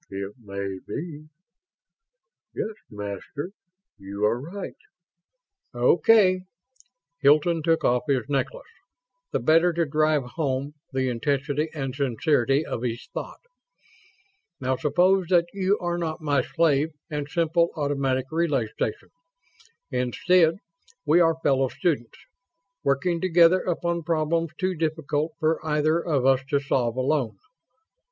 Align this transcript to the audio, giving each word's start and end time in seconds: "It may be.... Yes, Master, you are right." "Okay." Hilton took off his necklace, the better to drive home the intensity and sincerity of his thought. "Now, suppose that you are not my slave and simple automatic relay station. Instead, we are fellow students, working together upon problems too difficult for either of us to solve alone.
"It 0.09 0.33
may 0.39 0.79
be.... 0.87 1.27
Yes, 2.55 2.73
Master, 2.89 3.51
you 3.99 4.25
are 4.25 4.41
right." 4.41 4.73
"Okay." 5.75 6.41
Hilton 7.19 7.61
took 7.61 7.83
off 7.83 8.01
his 8.07 8.27
necklace, 8.27 8.65
the 9.31 9.39
better 9.39 9.71
to 9.73 9.85
drive 9.85 10.23
home 10.23 10.73
the 10.91 11.07
intensity 11.07 11.69
and 11.75 11.93
sincerity 11.95 12.65
of 12.65 12.81
his 12.81 13.07
thought. 13.13 13.41
"Now, 14.59 14.75
suppose 14.75 15.27
that 15.27 15.45
you 15.53 15.77
are 15.77 15.99
not 15.99 16.19
my 16.19 16.41
slave 16.41 16.93
and 17.11 17.29
simple 17.29 17.69
automatic 17.75 18.25
relay 18.31 18.69
station. 18.69 19.09
Instead, 19.91 20.57
we 21.05 21.19
are 21.19 21.35
fellow 21.43 21.67
students, 21.67 22.17
working 22.83 23.21
together 23.21 23.61
upon 23.65 24.01
problems 24.01 24.49
too 24.57 24.73
difficult 24.73 25.33
for 25.39 25.63
either 25.63 26.03
of 26.03 26.25
us 26.25 26.43
to 26.49 26.59
solve 26.59 26.95
alone. 26.95 27.37